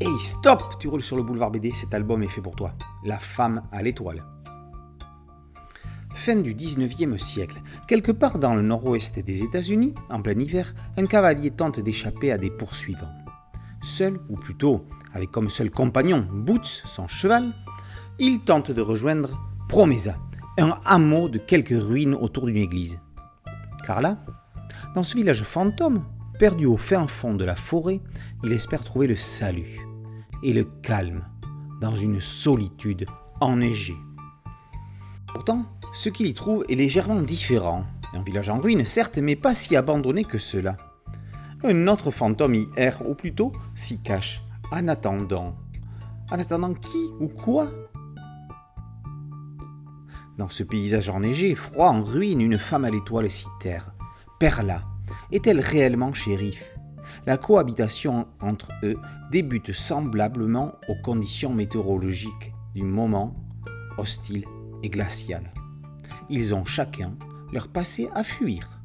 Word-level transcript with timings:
Hey, 0.00 0.16
stop 0.20 0.78
Tu 0.78 0.86
roules 0.86 1.02
sur 1.02 1.16
le 1.16 1.24
boulevard 1.24 1.50
BD, 1.50 1.72
cet 1.72 1.92
album 1.92 2.22
est 2.22 2.28
fait 2.28 2.40
pour 2.40 2.54
toi. 2.54 2.72
La 3.04 3.18
femme 3.18 3.64
à 3.72 3.82
l'étoile. 3.82 4.22
Fin 6.14 6.36
du 6.36 6.54
19e 6.54 7.18
siècle, 7.18 7.60
quelque 7.88 8.12
part 8.12 8.38
dans 8.38 8.54
le 8.54 8.62
nord-ouest 8.62 9.18
des 9.18 9.42
États-Unis, 9.42 9.94
en 10.08 10.22
plein 10.22 10.38
hiver, 10.38 10.72
un 10.96 11.06
cavalier 11.06 11.50
tente 11.50 11.80
d'échapper 11.80 12.30
à 12.30 12.38
des 12.38 12.50
poursuivants. 12.50 13.10
Seul, 13.82 14.20
ou 14.28 14.36
plutôt 14.36 14.86
avec 15.14 15.32
comme 15.32 15.50
seul 15.50 15.68
compagnon 15.68 16.24
Boots, 16.32 16.64
son 16.64 17.08
cheval, 17.08 17.52
il 18.20 18.38
tente 18.44 18.70
de 18.70 18.80
rejoindre 18.80 19.30
Promesa, 19.68 20.14
un 20.58 20.78
hameau 20.84 21.28
de 21.28 21.38
quelques 21.38 21.70
ruines 21.70 22.14
autour 22.14 22.46
d'une 22.46 22.56
église. 22.58 23.00
Car 23.84 24.00
là, 24.00 24.24
dans 24.94 25.02
ce 25.02 25.16
village 25.16 25.42
fantôme, 25.42 26.04
perdu 26.38 26.66
au 26.66 26.76
fin 26.76 27.08
fond 27.08 27.34
de 27.34 27.44
la 27.44 27.56
forêt, 27.56 28.00
il 28.44 28.52
espère 28.52 28.84
trouver 28.84 29.08
le 29.08 29.16
salut 29.16 29.87
et 30.42 30.52
le 30.52 30.64
calme 30.64 31.24
dans 31.80 31.96
une 31.96 32.20
solitude 32.20 33.06
enneigée. 33.40 33.96
Pourtant, 35.32 35.64
ce 35.92 36.08
qu'il 36.08 36.26
y 36.26 36.34
trouve 36.34 36.64
est 36.68 36.74
légèrement 36.74 37.22
différent. 37.22 37.84
Un 38.14 38.22
village 38.22 38.48
en 38.48 38.58
ruine, 38.58 38.84
certes, 38.84 39.18
mais 39.18 39.36
pas 39.36 39.54
si 39.54 39.76
abandonné 39.76 40.24
que 40.24 40.38
cela. 40.38 40.76
Un 41.64 41.86
autre 41.88 42.10
fantôme 42.10 42.54
y 42.54 42.68
erre, 42.76 43.08
ou 43.08 43.14
plutôt 43.14 43.52
s'y 43.74 44.00
cache, 44.00 44.42
en 44.70 44.88
attendant. 44.88 45.56
En 46.30 46.38
attendant 46.38 46.74
qui 46.74 47.10
ou 47.20 47.28
quoi? 47.28 47.70
Dans 50.36 50.48
ce 50.48 50.62
paysage 50.62 51.08
enneigé, 51.08 51.54
froid, 51.54 51.88
en 51.88 52.02
ruine, 52.02 52.40
une 52.40 52.58
femme 52.58 52.84
à 52.84 52.90
l'étoile 52.90 53.30
s'y 53.30 53.46
terre. 53.60 53.92
Perla, 54.38 54.82
est-elle 55.32 55.60
réellement 55.60 56.14
shérif? 56.14 56.74
La 57.26 57.36
cohabitation 57.36 58.26
entre 58.40 58.68
eux 58.82 58.98
débute 59.30 59.72
semblablement 59.72 60.72
aux 60.88 60.96
conditions 61.02 61.52
météorologiques 61.52 62.52
du 62.74 62.82
moment 62.82 63.34
hostile 63.98 64.44
et 64.82 64.88
glacial. 64.88 65.52
Ils 66.30 66.54
ont 66.54 66.64
chacun 66.64 67.12
leur 67.52 67.68
passé 67.68 68.08
à 68.14 68.22
fuir. 68.22 68.78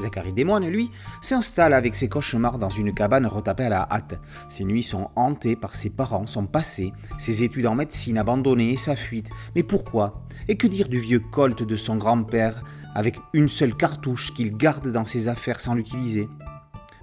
Zachary 0.00 0.32
Desmoines, 0.32 0.68
lui, 0.68 0.90
s'installe 1.20 1.74
avec 1.74 1.94
ses 1.94 2.08
cauchemars 2.08 2.58
dans 2.58 2.70
une 2.70 2.94
cabane 2.94 3.26
retapée 3.26 3.64
à 3.64 3.68
la 3.68 3.88
hâte. 3.90 4.18
Ses 4.48 4.64
nuits 4.64 4.82
sont 4.82 5.10
hantées 5.16 5.56
par 5.56 5.74
ses 5.74 5.90
parents, 5.90 6.26
son 6.26 6.46
passé, 6.46 6.92
ses 7.18 7.42
études 7.42 7.66
en 7.66 7.74
médecine 7.74 8.16
abandonnées 8.16 8.72
et 8.72 8.76
sa 8.76 8.96
fuite. 8.96 9.30
Mais 9.54 9.62
pourquoi? 9.62 10.26
Et 10.48 10.56
que 10.56 10.66
dire 10.66 10.88
du 10.88 10.98
vieux 10.98 11.20
Colt 11.20 11.62
de 11.62 11.76
son 11.76 11.96
grand-père, 11.96 12.64
avec 12.94 13.18
une 13.34 13.48
seule 13.48 13.76
cartouche 13.76 14.32
qu'il 14.34 14.56
garde 14.56 14.90
dans 14.90 15.04
ses 15.04 15.28
affaires 15.28 15.60
sans 15.60 15.74
l'utiliser? 15.74 16.28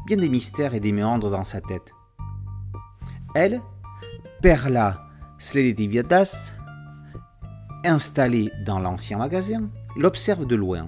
Bien 0.06 0.18
des 0.18 0.30
mystères 0.30 0.74
et 0.74 0.80
des 0.80 0.92
méandres 0.92 1.30
dans 1.30 1.44
sa 1.44 1.62
tête. 1.62 1.94
Elle, 3.36 3.62
Perla 4.42 5.06
Sledetiviadas, 5.38 6.54
installée 7.86 8.50
dans 8.66 8.80
l'ancien 8.80 9.18
magasin, 9.18 9.70
l'observe 9.96 10.46
de 10.46 10.56
loin. 10.56 10.88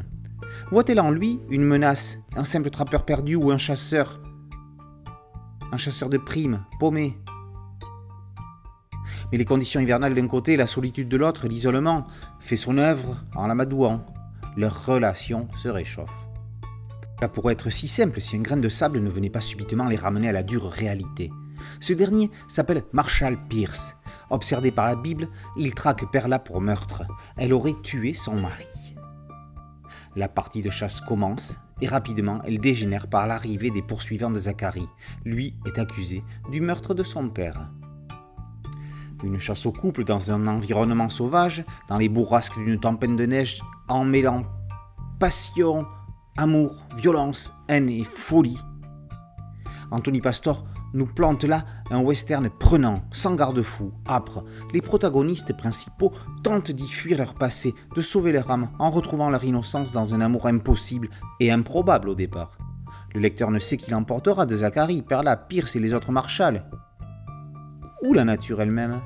Voit-elle 0.71 0.99
en 0.99 1.11
lui 1.11 1.39
une 1.49 1.63
menace, 1.63 2.17
un 2.35 2.43
simple 2.43 2.69
trappeur 2.69 3.05
perdu 3.05 3.35
ou 3.35 3.51
un 3.51 3.57
chasseur 3.57 4.21
Un 5.71 5.77
chasseur 5.77 6.09
de 6.09 6.17
primes, 6.17 6.65
paumé? 6.79 7.17
Mais 9.31 9.37
les 9.37 9.45
conditions 9.45 9.79
hivernales 9.79 10.15
d'un 10.15 10.27
côté, 10.27 10.57
la 10.57 10.67
solitude 10.67 11.07
de 11.07 11.17
l'autre, 11.17 11.47
l'isolement, 11.47 12.05
fait 12.39 12.57
son 12.57 12.77
œuvre 12.77 13.23
en 13.35 13.47
l'amadouant. 13.47 14.05
Leur 14.57 14.85
relation 14.85 15.47
se 15.55 15.69
réchauffe. 15.69 16.30
Ça 17.21 17.27
pourrait 17.27 17.53
être 17.53 17.69
si 17.69 17.87
simple 17.87 18.19
si 18.19 18.35
un 18.35 18.41
grain 18.41 18.57
de 18.57 18.67
sable 18.67 18.99
ne 18.99 19.09
venait 19.09 19.29
pas 19.29 19.41
subitement 19.41 19.85
les 19.85 19.95
ramener 19.95 20.29
à 20.29 20.31
la 20.31 20.41
dure 20.41 20.67
réalité. 20.67 21.31
Ce 21.79 21.93
dernier 21.93 22.31
s'appelle 22.47 22.83
Marshall 22.93 23.37
Pierce. 23.47 23.95
Observé 24.31 24.71
par 24.71 24.87
la 24.87 24.95
Bible, 24.95 25.27
il 25.55 25.75
traque 25.75 26.09
Perla 26.11 26.39
pour 26.39 26.61
meurtre. 26.61 27.03
Elle 27.37 27.53
aurait 27.53 27.79
tué 27.83 28.15
son 28.15 28.41
mari. 28.41 28.65
La 30.15 30.27
partie 30.29 30.63
de 30.63 30.71
chasse 30.71 30.99
commence 30.99 31.59
et 31.79 31.87
rapidement 31.87 32.41
elle 32.43 32.59
dégénère 32.59 33.05
par 33.05 33.27
l'arrivée 33.27 33.69
des 33.69 33.83
poursuivants 33.83 34.31
de 34.31 34.39
Zacharie. 34.39 34.89
Lui 35.23 35.53
est 35.67 35.77
accusé 35.77 36.23
du 36.51 36.59
meurtre 36.59 36.95
de 36.95 37.03
son 37.03 37.29
père. 37.29 37.69
Une 39.23 39.37
chasse 39.37 39.67
au 39.67 39.71
couple 39.71 40.05
dans 40.05 40.31
un 40.31 40.47
environnement 40.47 41.09
sauvage, 41.09 41.63
dans 41.87 41.99
les 41.99 42.09
bourrasques 42.09 42.57
d'une 42.57 42.79
tempête 42.79 43.15
de 43.15 43.25
neige, 43.27 43.61
en 43.87 44.05
mêlant 44.05 44.43
passion, 45.19 45.85
amour, 46.37 46.87
violence, 46.95 47.53
haine 47.67 47.89
et 47.89 48.03
folie. 48.03 48.57
Anthony 49.91 50.21
Pastor 50.21 50.65
nous 50.93 51.05
plante 51.05 51.43
là 51.43 51.65
un 51.89 52.01
western 52.01 52.49
prenant, 52.49 53.03
sans 53.11 53.35
garde-fou, 53.35 53.93
âpre. 54.07 54.43
Les 54.73 54.81
protagonistes 54.81 55.55
principaux 55.55 56.11
tentent 56.43 56.71
d'y 56.71 56.87
fuir 56.87 57.17
leur 57.17 57.33
passé, 57.33 57.73
de 57.95 58.01
sauver 58.01 58.31
leur 58.31 58.49
âme 58.51 58.69
en 58.79 58.89
retrouvant 58.89 59.29
leur 59.29 59.43
innocence 59.43 59.91
dans 59.91 60.13
un 60.13 60.21
amour 60.21 60.47
impossible 60.47 61.09
et 61.39 61.51
improbable 61.51 62.09
au 62.09 62.15
départ. 62.15 62.57
Le 63.13 63.19
lecteur 63.19 63.51
ne 63.51 63.59
sait 63.59 63.77
qui 63.77 63.91
l'emportera 63.91 64.45
de 64.45 64.55
Zachary, 64.55 65.01
Perla, 65.01 65.35
Pierce 65.35 65.75
et 65.75 65.79
les 65.79 65.93
autres 65.93 66.11
Marshall. 66.11 66.63
Ou 68.03 68.13
la 68.13 68.23
nature 68.23 68.61
elle-même. 68.61 69.01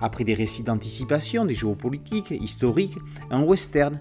Après 0.00 0.24
des 0.24 0.34
récits 0.34 0.62
d'anticipation, 0.62 1.44
des 1.44 1.54
géopolitiques, 1.54 2.30
historiques, 2.30 2.98
un 3.30 3.42
western 3.42 4.00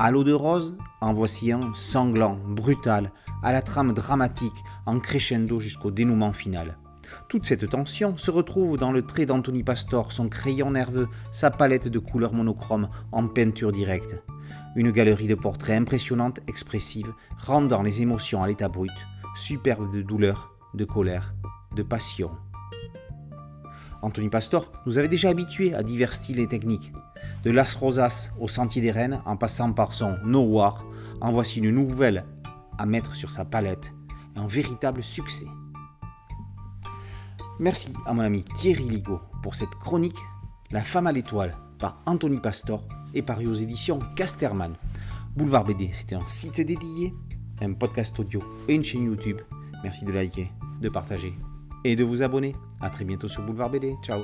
à 0.00 0.10
l'eau 0.10 0.24
de 0.24 0.32
rose, 0.32 0.78
en 1.02 1.12
voici 1.12 1.52
un 1.52 1.74
sanglant, 1.74 2.38
brutal, 2.46 3.12
à 3.42 3.52
la 3.52 3.60
trame 3.60 3.92
dramatique, 3.92 4.64
en 4.86 4.98
crescendo 4.98 5.60
jusqu'au 5.60 5.90
dénouement 5.90 6.32
final. 6.32 6.78
Toute 7.28 7.44
cette 7.44 7.68
tension 7.68 8.16
se 8.16 8.30
retrouve 8.30 8.78
dans 8.78 8.92
le 8.92 9.02
trait 9.02 9.26
d'Anthony 9.26 9.62
Pastor, 9.62 10.10
son 10.10 10.30
crayon 10.30 10.70
nerveux, 10.70 11.08
sa 11.32 11.50
palette 11.50 11.86
de 11.86 11.98
couleurs 11.98 12.32
monochromes 12.32 12.88
en 13.12 13.26
peinture 13.26 13.72
directe. 13.72 14.16
Une 14.74 14.90
galerie 14.90 15.28
de 15.28 15.34
portraits 15.34 15.78
impressionnante, 15.78 16.40
expressive, 16.48 17.12
rendant 17.36 17.82
les 17.82 18.00
émotions 18.00 18.42
à 18.42 18.46
l'état 18.46 18.70
brut, 18.70 18.90
superbe 19.36 19.94
de 19.94 20.00
douleur, 20.00 20.54
de 20.72 20.86
colère, 20.86 21.34
de 21.76 21.82
passion. 21.82 22.30
Anthony 24.00 24.30
Pastor 24.30 24.72
nous 24.86 24.96
avait 24.96 25.08
déjà 25.08 25.28
habitués 25.28 25.74
à 25.74 25.82
divers 25.82 26.14
styles 26.14 26.40
et 26.40 26.48
techniques. 26.48 26.90
De 27.44 27.50
Las 27.50 27.74
Rosas 27.74 28.30
au 28.38 28.48
Sentier 28.48 28.82
des 28.82 28.90
Rennes, 28.90 29.20
en 29.24 29.36
passant 29.36 29.72
par 29.72 29.92
son 29.92 30.16
No 30.24 30.42
War, 30.42 30.84
en 31.20 31.30
voici 31.30 31.58
une 31.58 31.70
nouvelle 31.70 32.24
à 32.78 32.86
mettre 32.86 33.14
sur 33.14 33.30
sa 33.30 33.44
palette. 33.44 33.92
Un 34.36 34.46
véritable 34.46 35.02
succès. 35.02 35.46
Merci 37.58 37.92
à 38.06 38.14
mon 38.14 38.22
ami 38.22 38.44
Thierry 38.56 38.84
Ligo 38.84 39.20
pour 39.42 39.54
cette 39.54 39.74
chronique 39.74 40.18
La 40.70 40.82
femme 40.82 41.06
à 41.06 41.12
l'étoile 41.12 41.56
par 41.78 42.00
Anthony 42.06 42.38
Pastor 42.38 42.86
et 43.12 43.22
paru 43.22 43.46
aux 43.46 43.54
éditions 43.54 43.98
Casterman. 44.16 44.74
Boulevard 45.36 45.64
BD, 45.64 45.90
c'était 45.92 46.16
un 46.16 46.26
site 46.26 46.60
dédié, 46.60 47.14
un 47.60 47.72
podcast 47.74 48.18
audio 48.18 48.40
et 48.68 48.74
une 48.74 48.84
chaîne 48.84 49.04
YouTube. 49.04 49.40
Merci 49.82 50.04
de 50.04 50.12
liker, 50.12 50.50
de 50.80 50.88
partager 50.88 51.34
et 51.84 51.96
de 51.96 52.04
vous 52.04 52.22
abonner. 52.22 52.54
A 52.80 52.90
très 52.90 53.04
bientôt 53.04 53.28
sur 53.28 53.42
Boulevard 53.42 53.70
BD. 53.70 53.94
Ciao 54.02 54.20